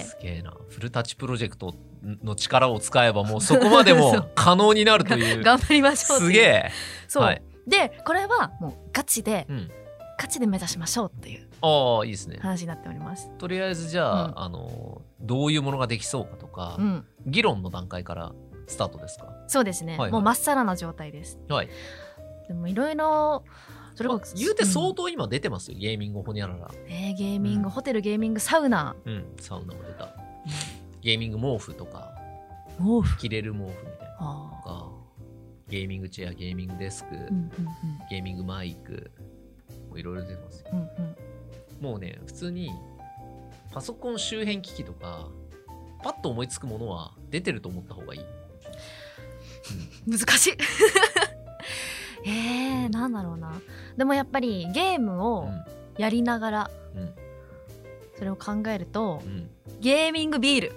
[0.00, 0.54] うすげえな。
[0.68, 1.74] フルタッチプロジェクト
[2.22, 5.42] の力を使えばもうそこまでそもう 可能になるという。
[5.42, 6.20] 頑張りましょう。
[6.20, 6.70] すげえ。
[7.08, 7.42] そう、はい。
[7.66, 9.70] でこれはもうガチで、うん
[10.18, 12.38] ガチで目指しましょうっていうああ、いいですね。
[12.40, 13.30] 話になっております。
[13.38, 14.38] とりあえずじゃあ、うん。
[14.40, 18.32] あの、どういうものができそうかとか、うん、議論の段階から
[18.66, 19.32] スタートですか？
[19.46, 20.12] そうですね、はいはい。
[20.12, 21.38] もうまっさらな状態です。
[21.48, 21.68] はい。
[22.48, 23.44] でもいろいろ
[23.94, 24.94] それこそ、まあ言うて相うん。
[24.94, 26.68] 当今出てますよ、ゲーミングほにゃらら。
[26.86, 27.70] ねゲーミング、うん。
[27.70, 28.96] ホテルゲーミングサウナ。
[29.04, 30.14] うん、サウナも出た。
[31.00, 32.12] ゲーミング毛布とか、
[32.78, 33.18] 毛布。
[33.20, 34.24] 着れる毛布みたいな。
[34.24, 34.90] のあとか、
[35.68, 37.50] ゲーミングチェア、ゲーミングデスク、ーうんうん。
[38.10, 39.10] ゲーミングマイク、
[40.04, 40.66] もういろいろ出てますよ。
[40.72, 41.16] うんうん
[41.80, 42.72] もうね、普通に
[43.72, 45.28] パソコン周辺機器とか、
[46.02, 48.20] パッと思いつくものは出てると思った方がいい。
[48.20, 50.54] うん難しい
[52.26, 53.60] えー、なんだろうな
[53.96, 55.64] でもやっぱりゲームうをん。
[55.98, 57.14] やりながらうん。
[58.16, 59.50] それを考えるとうん。
[59.80, 60.72] ゲーミングビール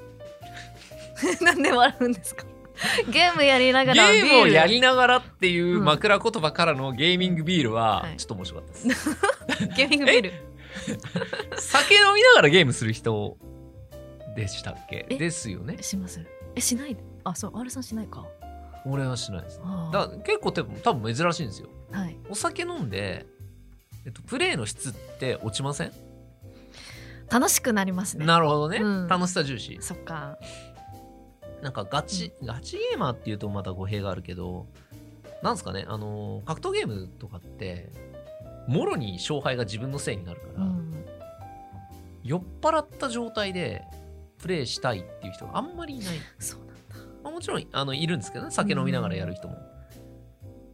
[1.45, 2.45] なんで笑うんですか？
[3.11, 5.85] ゲームやりながゲらビームをやりながらっていううん。
[5.85, 8.17] 枕言葉からのゲーミングビールははい。
[8.17, 9.09] ちょっと面白かったです。
[9.75, 10.33] ゲーミングビール。
[11.57, 13.37] 酒飲みながらゲームする人
[14.35, 15.05] でしたっけ？
[15.09, 15.17] え？
[15.17, 15.77] ですよね。
[15.81, 16.21] します。
[16.55, 16.97] えしない？
[17.23, 18.25] あそう R さんしないか。
[18.85, 19.59] 俺はしないです。
[19.63, 19.93] あー。
[19.93, 21.69] だから結構多分多分珍しいんですよ。
[21.91, 22.17] はい。
[22.29, 23.25] お酒飲んで、
[24.05, 25.91] えっと、プレイの質って落ちません、
[27.29, 28.25] 楽しくなりますね。
[28.25, 29.07] なるほどね、うん。
[29.07, 29.77] 楽しさ重視。
[29.81, 30.37] そっか
[31.61, 34.67] なんかガチ、ガチゲーマーっていうとまた語弊があるけど、
[35.43, 37.89] なんですかね、あのー格闘ゲームとかって、
[38.67, 41.05] もろに勝敗が自分のせいになるから、うん
[42.23, 43.83] 酔っ払った状態で
[44.37, 46.07] プレイしたいっていう人があんまりいない。
[46.37, 46.73] そうなんだ
[47.23, 49.57] まあ、もちろんあのいるんですけどね、酒飲みながらやる人も。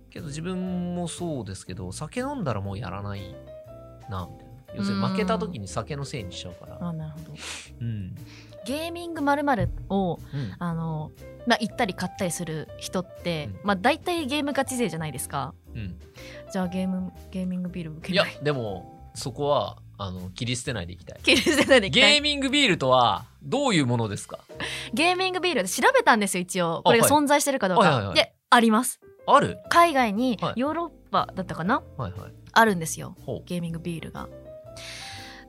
[0.10, 3.36] けど自分もそうですけど、酒飲んだらもうやらない
[4.10, 4.76] な、みたいな。
[4.76, 6.78] 要するに負けた時に酒のせいにしちゃうから。
[6.82, 7.34] あなるほど
[7.82, 8.16] うん。
[8.66, 9.44] ゲーミングまる
[9.90, 10.56] をうん。
[10.60, 11.12] あの
[11.46, 13.60] まあ行ったり買ったりする人って、うん。
[13.64, 15.54] まあ大体ゲームガチ勢じゃないですか。
[15.74, 16.00] うん。
[16.52, 18.16] じゃあゲームゲーミングビール受けい。
[18.16, 21.20] やない、でも、そこは、あの、切り捨てないでいきたい。
[21.22, 22.12] 切り捨てないでいきたい。
[22.14, 24.40] ゲーミングビールとは、どういうものですか？
[24.94, 26.82] ゲーミングビールで調べたんですよ一応。
[26.84, 28.16] これが存在してるかどうか、はいはいはい。
[28.16, 29.00] であります。
[29.26, 29.58] ある？
[29.70, 30.60] 海外にはい。
[30.60, 32.34] ヨーロッパだったかな、はいはい。
[32.52, 33.16] あるんですよ。
[33.26, 34.28] ほゲーミングビールが。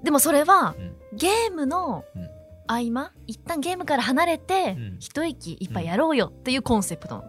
[0.02, 0.96] でもそれは、うん。
[1.16, 2.28] ゲームのうん
[2.68, 4.96] 合間一旦ゲームから離れて、うん。
[5.00, 7.24] 一息いっぱいやろうよっていうコンセプト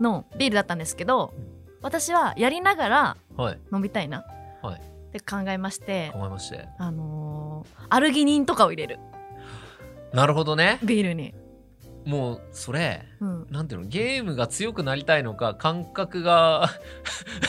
[0.00, 1.46] のビールだったんですけど、うん。
[1.82, 3.16] 私はやりながら。
[3.72, 4.24] 飲みたいな、
[4.62, 4.80] はい。
[5.12, 6.68] で考えまして考えまして。
[6.78, 8.98] あのーアルギニンとかを入れる。
[10.12, 10.78] なるほどね。
[10.82, 11.34] ビールに、
[12.04, 16.68] もうそれうん、なんていうのゲームが強くなりたいのか感覚が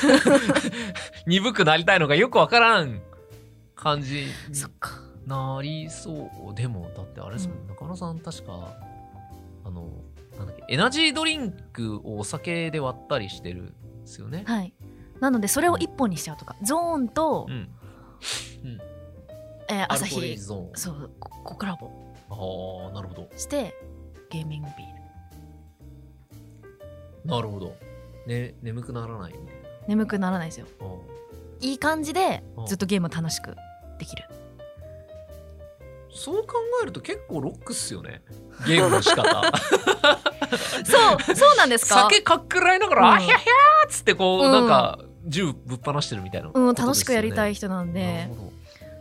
[1.25, 3.01] 鈍くなりたいのかよくわからん
[3.75, 4.27] 感じ。
[4.49, 4.91] にそっか
[5.25, 6.55] なりそう。
[6.55, 7.67] でもだってあれですもん、うん。
[7.67, 8.75] 中野さん確か
[9.63, 9.89] あの
[10.37, 13.73] なんだっけエナジードリンクをお酒で割ったりしてるんで
[14.05, 14.43] すよね。
[14.45, 14.73] はい。
[15.19, 16.55] なのでそれを一本にしちゃうとか。
[16.61, 17.69] ゾーンと、うん、
[19.69, 20.37] えー朝アルコール日。
[20.39, 20.69] ゾーン。
[20.75, 21.11] そう。
[21.19, 21.89] ここコラボ。
[22.29, 23.29] ああなるほど。
[23.37, 23.73] して
[24.29, 24.87] ゲーミングビー
[27.23, 27.29] ル。
[27.29, 27.77] なるほど、
[28.27, 29.55] ね、眠くならないみたい
[29.87, 30.67] 眠くならないですよ。
[31.61, 32.65] いい感じでうん。
[32.65, 33.55] ずっとゲームを楽しく
[33.97, 34.23] できる。
[34.29, 34.32] ー
[36.13, 38.21] そう考えると結構ロックっすよね。
[38.67, 39.23] ゲームの仕方。
[40.85, 41.95] そうそうなんですか？
[42.03, 43.13] 酒かっくらいながら、うん。
[43.15, 44.51] あひゃひゃーっつってこう、うん。
[44.51, 48.29] なんか銃ぶっ放してるみたいな、うん楽しくやりたい人人なんなで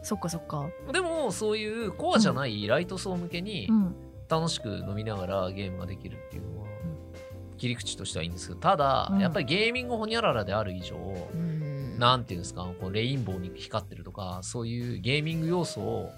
[0.03, 0.67] そっかそっか。
[0.87, 3.95] どでもそういうコアじゃないライト層向けにうん。
[4.29, 6.69] 楽しく飲みながらゲームができるっていうのは、
[7.59, 9.21] 切り口としてはいいんですけどただ、うん。
[9.21, 11.99] やっぱりゲーミングホニャララである以上、うん。
[11.99, 16.11] なんていうんですかこうレインボーに光ってるとかそういうゲーミング要素を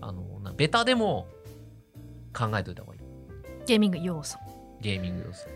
[0.00, 1.26] あのなベタでも
[2.36, 3.00] 考えといた方がいい。
[3.66, 4.38] ゲーミング要素。
[4.80, 5.46] ゲーミング要素。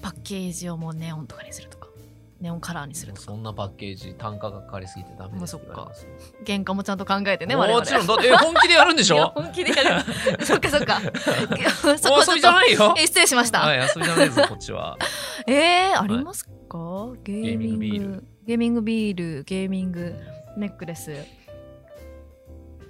[0.00, 1.88] パッケージをもうネオンとかにするとか。
[2.40, 3.26] ネオンカラーにするとか。
[3.26, 5.38] そんなパッケージ単価がかかりすぎてダメです。
[5.38, 5.90] もうそっか。
[6.46, 9.32] 原価もちゃんと考えてね我々もちろんだってえ本気でやるんでしょ？
[9.34, 10.44] 本気でやる。
[10.44, 11.00] そっかそっか。
[11.98, 12.94] そお遊びじゃないよ。
[12.96, 14.96] 失礼しました、はい遊びじゃないぞこっちは。
[15.48, 16.50] えー、ありますか、
[17.24, 18.24] ゲーミングゲーミングビール。
[18.46, 20.14] ゲーミングビールゲーミング
[20.56, 21.12] ネックレス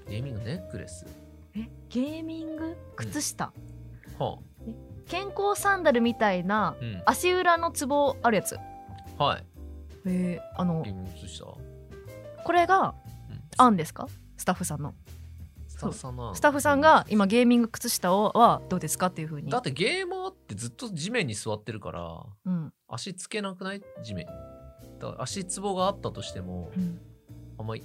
[0.09, 1.07] ゲーミングネックレス。
[1.55, 3.53] えゲーミング靴下、
[4.19, 4.39] は
[5.07, 7.03] 健康サンダルみたいなあうん。
[7.07, 8.57] 足裏のツボあるやつ？
[9.19, 9.45] はい。
[10.07, 11.45] えー、あのゲーミング靴下。
[12.45, 12.95] これが
[13.31, 13.43] うん。
[13.59, 14.09] 案ですか？
[14.37, 14.95] スタッフさんの。
[15.67, 19.51] スタッフさんなスタッフさんが今ゲーミング靴下をはどうですかっていうふうに。
[19.51, 22.73] だってゲーマーってずっと地面に座ってるからうん。
[22.89, 23.83] 足つけなくない？
[24.03, 24.27] 地面。
[24.27, 24.33] に
[24.99, 27.01] だから足つぼがあったとしてもうん。
[27.59, 27.85] あんまり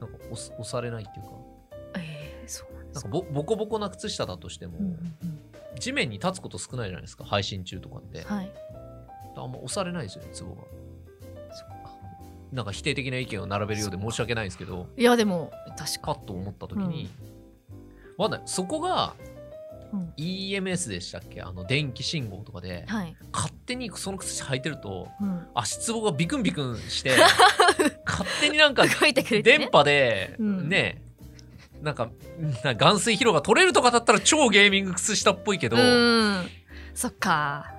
[0.00, 1.32] なんか押す押されないっていうか。
[1.32, 1.39] えー、
[2.50, 3.02] そうなんです。
[3.02, 5.40] かボボコボコな靴下だとしても、うんうんうん。
[5.78, 8.52] 地面に立つこと少ないじゃないですか配信中とかって、はい。
[9.36, 10.62] あんま押されないですよねツボが。
[12.52, 17.08] なんか否定的な意見を並べるようで申し訳ないんですけどいやでも確かと思った時に、
[18.18, 19.14] わかんそこが
[19.92, 20.12] うん。
[20.16, 21.42] EMS でしたっけ？
[21.42, 27.16] あの電気信号とかではい、勝手にその靴下履いてるとうん、足つぼがビクンビクンして
[28.04, 30.68] 勝手になんか動いてくれて、ね、電波でうん。
[30.68, 31.02] ね、
[31.82, 32.10] なんか
[32.64, 36.46] な眼水疲労が取れるとかだったら超ゲーミング靴下っぽいけど、うん。
[36.94, 37.72] そっか。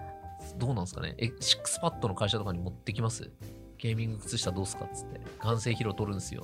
[0.58, 1.16] どうなんですかね？
[1.18, 3.32] えシックスパッドの会社とかに持ってきます？
[3.78, 5.22] ゲーミング靴下どうすかっつって。
[5.40, 6.44] 眼性疲労取るんすよ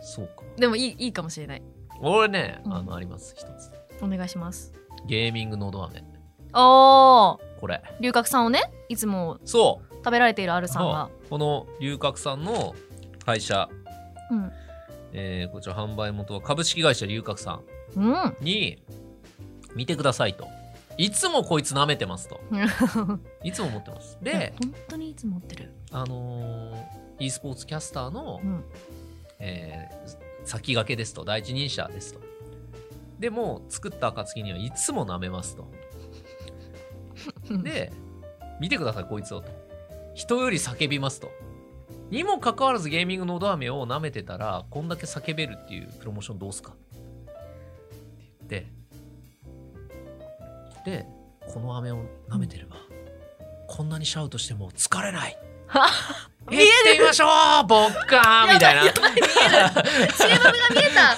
[0.00, 0.42] そうか。
[0.56, 1.62] でもいいいいかもしれない。
[2.00, 2.74] 俺ね、うん。
[2.74, 3.70] あのあります一つ。
[4.02, 4.72] お願いします。
[5.06, 6.02] ゲーミングのど飴。
[6.54, 7.60] おー。
[7.60, 7.82] これ。
[8.00, 9.94] 龍角散をねいつもそう。
[9.96, 11.10] 食べられているアルさんが。
[11.28, 12.74] この龍角散の
[13.24, 13.68] 会社、
[14.30, 14.52] うん
[15.12, 17.62] えーこちら販売元は株式会社龍角散
[17.96, 18.36] うん。
[18.40, 18.82] に
[19.74, 20.48] 見てくださいと。
[20.96, 22.40] いつもこいつ舐めてますと。
[23.42, 24.18] いつも思ってます。
[24.22, 25.72] で本当にいつも持ってる。
[25.92, 28.64] あのー e スポーツキャスターの、うん。
[29.38, 31.24] えー先駆けですと。
[31.24, 32.20] 第一人者ですと。
[33.18, 35.68] でも作った暁にはいつも舐めますと。
[37.62, 37.92] で
[38.60, 39.48] 見てくださいこいつをと。
[40.14, 41.30] 人より叫びますと
[42.10, 46.72] にもかかわらずゲーミングのど飴を舐めてたらこんだけ叫べるっていうプロモーションどうすか？
[48.44, 48.66] って
[50.70, 50.90] 言って。
[50.90, 51.06] で
[51.52, 52.76] この飴を舐めてれば、
[53.68, 55.36] こんなにシャウトしても疲れない。
[56.50, 57.26] 見行ってみましょ
[57.62, 58.54] うボッカーン！
[58.54, 58.82] みたいな。
[58.82, 58.94] 見える。
[60.14, 61.16] CM が見えた。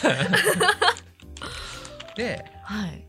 [2.17, 3.07] ではい、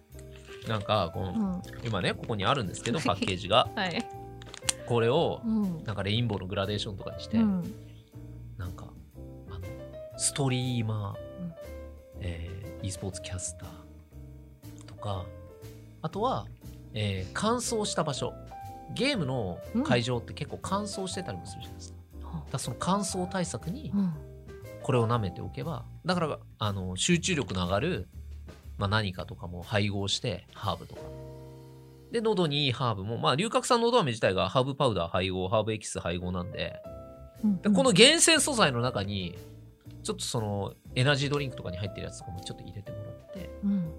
[0.67, 3.67] なんかこのうん、今ねここにあるんですけどパッケージが。
[3.75, 4.05] はい、
[4.87, 5.83] これをうん。
[5.83, 7.73] なんかレインボーのグラデーションとかにして、うん。
[8.57, 8.87] なんか
[9.49, 9.59] あの
[10.17, 11.53] ストリーマー、ん。
[12.21, 15.25] えー e スポーツキャスターとか
[16.01, 16.45] あとは、
[16.93, 18.33] えー乾燥した場所。
[18.93, 24.13] ゲームの会場って結構乾燥してたりもするじゃないですか,、だからその乾燥対策にうん。
[24.83, 28.07] これを舐めておけばだからあの集中力の上がる、
[28.77, 31.01] まあ、何かとかも配合してハーブとか
[32.13, 36.79] で喉にいいハーブもまあ龍角散のど飴自体がハーブパウダー配合ハーブエキス配合なんで。
[37.43, 39.35] うんでこの厳選素材の中に
[40.03, 43.49] ちょっとそのエナジードリンクとかに入ってるやつとかもちょっと入れてもらって。
[43.63, 43.91] うん。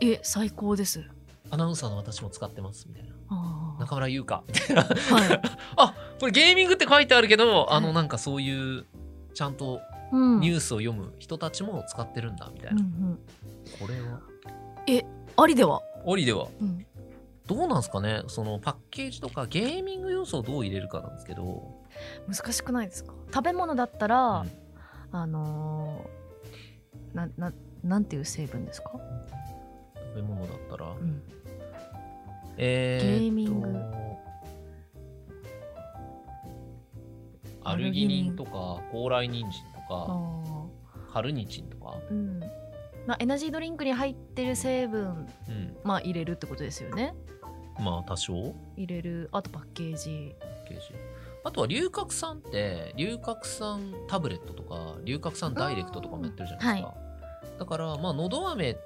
[0.00, 1.02] え最高です。
[1.50, 3.76] アナウンサーの私も使ってますみたいな。
[3.78, 4.42] 中村優香。
[4.48, 4.88] みたいなは
[5.34, 5.40] い。
[5.76, 8.84] あこれゲーミングって書いてあるけど、あはいのなんかそういう
[9.32, 9.80] ちゃんと
[10.12, 10.40] うん。
[10.40, 13.18] ニュースを読む人たちも使ってるんだみたいうんうな、ん。
[13.80, 14.20] これは？
[15.36, 16.48] ありでは、オリでは。
[16.60, 16.84] うん
[17.46, 18.22] どうなんすかね？
[18.28, 21.72] そのパッケージとかゲーミング要素をどう入れるかなんですけど、
[22.28, 23.12] 難しくないですか？
[23.34, 24.50] 食べ物だったら、うん。
[25.10, 27.52] あのーなな
[27.82, 28.92] なんていう成分ですか、
[30.14, 31.22] 食べ物だったら、うん。
[32.56, 33.78] えーゲーミング。
[37.64, 41.12] アルギニンとか高麗人参とあかー。
[41.12, 42.40] カルニチンとか、うん
[43.06, 47.14] まあ、エナジードリンクに入ってる成分うん、まあ入れるってことですよね。
[47.80, 48.54] まあ多少。
[48.76, 49.28] 入れる。
[49.32, 50.34] あとパッケージ。
[50.68, 50.94] ケージ。
[51.44, 56.94] あとは龍角散って龍角散タブレットとか龍角散ダイレクトとかもやってるじゃないですか、
[57.58, 58.78] だからまあのど飴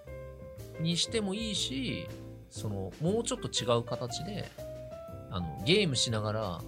[0.80, 2.06] にしてもいいし
[2.50, 4.48] そのもうちょっと違う形で
[5.30, 6.60] あのゲームしながら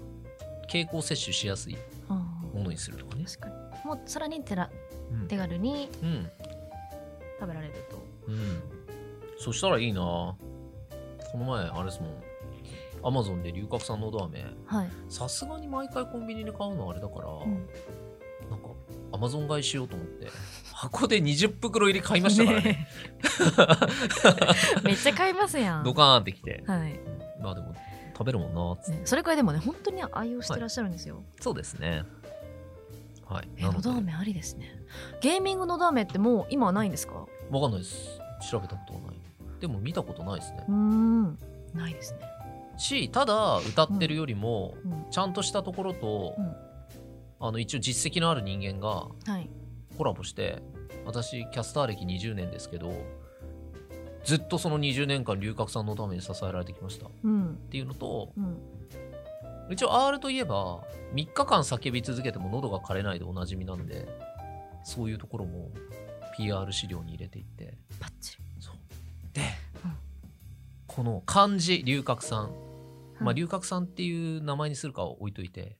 [0.68, 1.78] 経口摂取しやすい
[2.10, 2.14] あ
[2.52, 3.24] ものにするとかね。
[3.24, 3.54] 確かに。
[3.86, 4.70] もうさらに手ら
[5.10, 5.26] うん。
[5.26, 6.30] 手軽にうん
[7.38, 8.02] 食べられると。
[8.28, 8.62] うん。
[9.38, 10.00] そしたらいいな。
[10.00, 10.36] こ
[11.34, 12.22] の前あれですもん。
[13.02, 14.44] アマゾンで龍角散のど飴。
[14.66, 17.68] はい、さすがに毎回コンビニで買うのあれだから、うん。
[18.50, 18.68] なんか
[19.12, 20.26] アマゾン買いしようと思って。
[20.72, 22.64] 箱で20袋入り買いましたからね。
[22.64, 22.88] ね
[24.84, 25.84] めっちゃ買いますやん。
[25.84, 26.62] ドカーンってきて。
[26.66, 27.00] はい、
[27.40, 27.74] まあでも
[28.18, 32.02] 食べるもんなね、それくらいでもね本当に愛用してらっしゃるんですよ、そうですね
[33.28, 33.48] はい。
[33.62, 34.80] のど飴ありですね。
[35.20, 37.26] ゲーミングのど飴ってもう今はないんですか？
[37.50, 38.18] わかんないです。
[38.50, 39.16] 調べたことがない。
[39.60, 40.64] でも見たことないですね。
[40.68, 41.38] うーん。
[41.74, 42.20] ないですね、
[42.78, 46.56] しただ歌ってるよりも、うん、ちゃんとしたところと、うん。
[47.40, 49.50] あの一応実績のある人間がはい。
[49.98, 50.62] コラボして
[51.04, 52.92] 私キャスター歴20年ですけど
[54.24, 57.06] ずっとその20年間龍角散のために支えられてきました。
[57.06, 57.58] っうん。
[57.70, 58.56] ていうのとうん
[59.70, 60.82] 一応 R といえば
[61.14, 64.08] 3日間叫び続けても喉が枯れないでおなじみなんで
[64.82, 65.70] そういうところも
[66.36, 67.76] PR 資料に入れていって。
[68.00, 68.44] バッチリ。
[68.60, 68.74] そう。
[69.32, 69.42] で、
[69.84, 69.92] うん。
[70.86, 72.50] この漢字龍角散。
[73.20, 75.76] まあはい龍角散っていう名前にするかは置いといて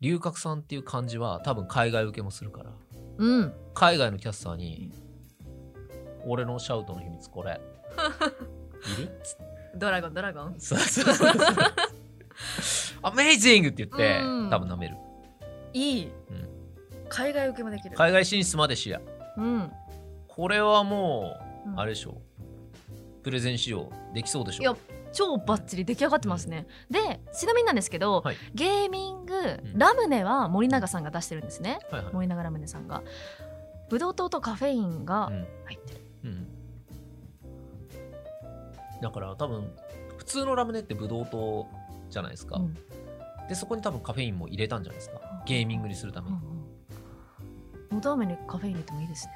[0.00, 2.70] 龍角散っていう漢字は多分海外受けもするから
[3.18, 3.52] うん。
[3.74, 4.92] 海外のキャスターに
[6.24, 7.60] 「俺のシャウトの秘密これ。
[8.96, 9.10] いる?」
[9.74, 10.54] ドラゴンドラゴン。
[10.60, 11.54] そうそうそうそう
[13.02, 14.50] アメイジングって言ってうん。
[14.50, 14.96] 多分舐める、
[15.72, 16.48] いい、うん。
[17.08, 17.96] 海外受けもできる。
[17.96, 19.00] 海外進出まで視野
[19.36, 19.72] うん。
[20.28, 21.80] これはもう、うん。
[21.80, 22.20] あれでしょ
[23.22, 24.76] プレゼンしようできそうでしょいや
[25.12, 28.36] 超バッチリ出来上がってますね、でちなみになんですけど、はい。
[28.54, 29.78] ゲーミング、ん。
[29.78, 31.78] ラムネは森永さんが出してるんですね。
[31.90, 33.02] はいはい、森永ラムネさんが。
[33.88, 35.46] ブドウ糖とカフェインがうん。
[35.64, 36.48] 入ってる、うん、
[39.00, 39.70] だから多分
[40.18, 41.66] 普通のラムネってブドウ糖
[42.08, 42.74] じゃないですか、うん。
[43.48, 45.20] でそこに多分カフェインも入れたんじゃないですか。
[45.46, 46.36] ゲーミングにするために。
[46.36, 46.42] うん
[47.90, 47.96] うん。
[47.96, 49.32] のど飴にカフェイン入れてもいいですね、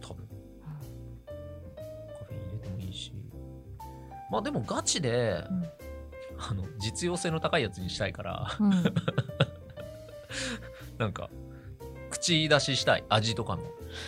[0.00, 0.26] 多分。
[0.26, 0.32] カ
[2.24, 3.12] フェイン入れてもいいし。
[4.30, 5.64] まあでもガチでうん。
[6.38, 8.56] あの実用性の高いやつにしたいから。
[8.60, 8.70] うん。
[10.98, 11.30] なんか
[12.10, 13.04] 口出ししたい。
[13.08, 13.62] 味とかも、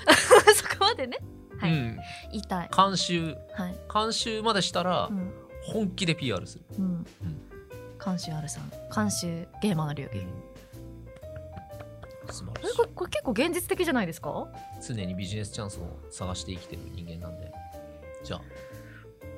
[0.54, 1.18] そこまでね。
[1.58, 1.72] はい。
[1.72, 1.98] うん。
[2.32, 2.70] 言いたい。
[2.74, 3.36] 監修。
[3.52, 5.32] はい、監修までしたらうん。
[5.62, 7.06] 本気で PR する、うん
[8.08, 8.70] 監修あるさん。
[8.94, 10.20] 監修ゲーマーの流儀。
[12.32, 12.74] 素晴らしい。
[12.74, 14.46] えこれこれ結構現実的じゃないですか？
[14.86, 17.52] 常にビジネスチャンスを探して生きてる人間なんで。
[18.24, 18.40] じゃあ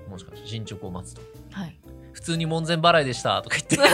[0.09, 1.20] もしかして進捗を待つと。
[1.52, 1.78] はい。
[2.12, 3.78] 普通に門前払いでしたとか言って。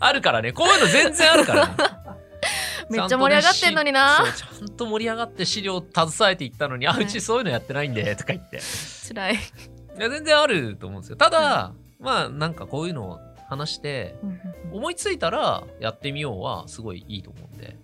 [0.00, 0.52] あるからね。
[0.52, 1.74] こういうの全然あるからね。
[2.90, 4.24] めっちゃ盛り上がってんのにな。
[4.34, 8.60] ちゃんと盛り上がって資料携えていったのに、あはいうちそういうのやってないんでとか言って。
[9.08, 9.38] 辛い、い
[9.98, 11.16] や全然あると思うんですよ。
[11.16, 14.16] ただ、まあなんかこういうのを話して
[14.72, 17.76] 思いついたらやってみようはすごいいいと思うんで、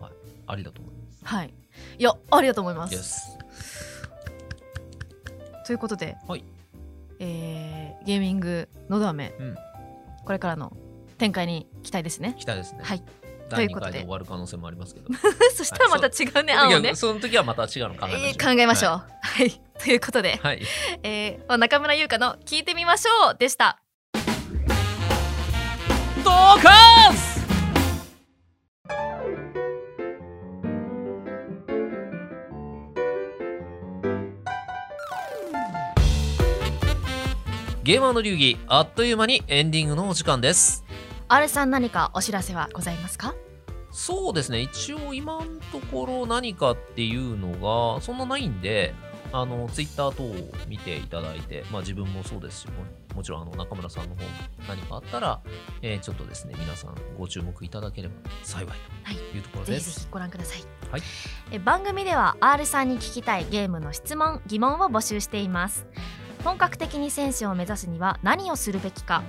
[0.00, 0.12] はい、
[0.46, 1.24] ありだと思います。
[1.24, 1.54] はい。
[1.98, 3.38] いやありだと思います。
[5.66, 6.44] ということで、はい。
[7.18, 9.56] えーゲーミングのど飴、うん。
[10.24, 10.74] これからの
[11.18, 12.34] 展開に期待ですね。
[12.38, 12.80] 期待ですね。
[12.82, 13.02] はい
[13.50, 13.92] 第2ということで。
[13.92, 15.08] 回で終わる可能性もありますけど。
[15.54, 16.44] そしたらまた違う。
[16.44, 18.90] ね、案をね、その時はまた違うの考えましょう、えー考えましょう。
[18.92, 19.50] ははい、
[19.82, 20.62] ということで、い、はい。
[21.02, 23.80] えー中村優香の聞いてみましょうでした。
[26.24, 27.40] ドーカンス
[37.82, 40.84] ゲーマーの流儀あっという間にエンディングのお時間です
[41.32, 43.36] あるさん何かお知らせはございますか？
[43.92, 44.60] そうですね。
[44.62, 47.52] 一応今のところ何かっていうの
[47.94, 48.94] がそんなないんで
[49.32, 50.34] あのツイッター等を
[50.66, 52.72] 見ていただいて、まあ、自分もそうですしも
[53.14, 54.22] もちろんあの中村さんの方
[54.68, 55.40] 何かあったら、
[55.82, 59.38] えーちょっとですね皆さんご注目いただければ幸いとい。
[59.38, 59.84] うところです。
[59.84, 61.02] ぜひぜひご覧ください、はい。
[61.52, 65.86] え番組では R さんに聞きたいゲームの質問疑問を募集しています。
[66.42, 69.22] 本格的に選手を目指すには何をするべきか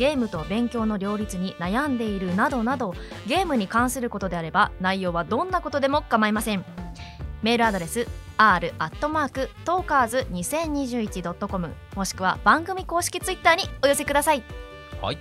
[0.00, 2.94] ゲームと勉強の両立に悩んでいるなどなど
[3.26, 6.64] ゲームに関することであれば内容はどんなことでも構いません。
[7.42, 14.42] メールアドレス r アットマークトーカーズ 2021.com もしくは番組公式ツイッターにお寄せください。
[15.02, 15.18] はい。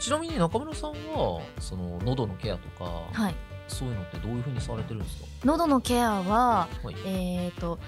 [0.00, 3.34] ちなみに中村さんはその喉のケアとか、はい。
[3.66, 6.94] そういうのってどういうふうにされてるんですか、喉のケアははい。
[7.04, 7.78] えー、と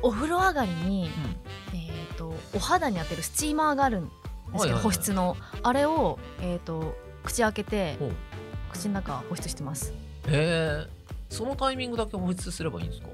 [0.00, 1.10] お風呂上がりに、
[1.74, 4.12] えー、とお肌に当てるスチーマーがあるん
[4.52, 5.36] ですけど、保湿の。
[5.62, 7.96] あれを、えー、と口開けて
[8.72, 9.92] 口の中保湿してます。
[10.26, 10.86] へえ
[11.28, 13.08] そのタイミングだけ保湿すればいいんですか？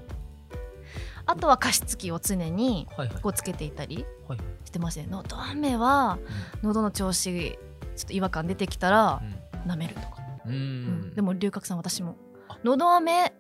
[1.27, 2.87] あとは加湿器を常に
[3.23, 6.19] こうつけていたりはいしてますね喉飴は
[6.63, 7.59] 喉の調子
[7.97, 9.23] ちょっと違和感出てきたら
[9.67, 12.17] 舐めるとか、うん、でも龍角散私も。
[12.49, 12.59] あ。
[12.63, 13.33] 喉飴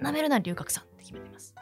[0.00, 1.54] 舐めるなら龍角散って決めてます、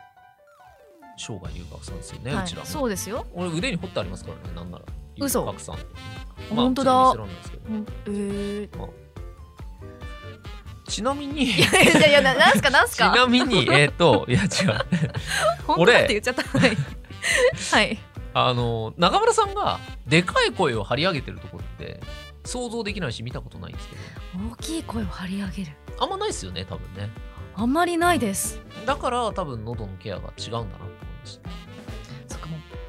[1.18, 2.44] 生涯留学さんですよね、はい。
[2.44, 2.66] うちらも。
[2.66, 3.26] そうですよ。
[3.34, 4.84] 俺腕に彫ってありますからねなんなら
[5.18, 5.40] 嘘。
[5.40, 5.84] 留学さんって
[6.54, 7.14] 本当だ。
[8.06, 8.68] えー、
[10.86, 14.48] ちなみにいやいやななんすかなんすちかなみに えっ、といや違う。
[15.66, 16.42] 本当だって言っちゃった。
[16.42, 16.76] はい、
[17.72, 17.98] はい、
[18.34, 22.00] あの中村さんがでかい声を張り上げてるところって
[22.44, 24.02] 想像できないし見たことないんですけど。
[24.52, 25.76] 大きい声を張り上げる。
[25.98, 27.10] あんまないですよね多分ね。
[27.56, 28.60] あんまりないです。
[28.84, 30.90] だから多分喉のケアが違うんだなと思い
[31.20, 31.40] まし
[31.73, 31.73] そ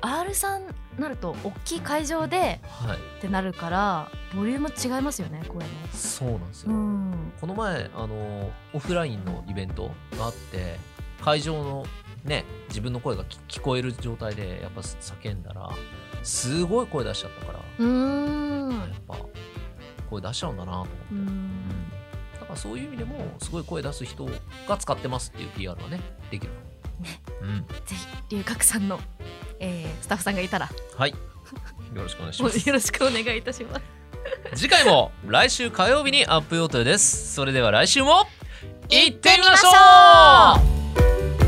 [0.05, 0.63] R さん
[0.99, 5.69] なると大きい会場で、はい、ってなるからボリューム違いますよね声の。
[5.91, 10.77] そうなんですよ、うん、この前あのオフラインのイベントがあって
[11.21, 11.85] 会場の
[12.23, 15.69] ね自分の声が聞こえる状態でやっぱ叫んだら
[16.23, 18.69] すごい声出しちゃったからうん。
[18.71, 19.17] やっぱ
[20.09, 20.95] 声出しちゃうんだなと思って。
[22.37, 24.25] う、だからそういう意味でもすごい声出す人
[24.67, 25.99] が使ってますっていう PR はね
[26.31, 27.95] できるのね、うん、ぜ
[28.29, 28.99] ひ龍角さんの、
[29.59, 30.69] えー、スタッフさんがいたら。
[30.97, 31.11] はい。
[31.11, 31.15] よ
[32.03, 32.57] ろしくお願いします。
[32.67, 33.81] よろしくお願いいたします。
[34.55, 37.33] 次回も来週火曜日にアップ予定です。
[37.33, 38.27] それでは来週も
[38.89, 41.44] 行ってみましょう。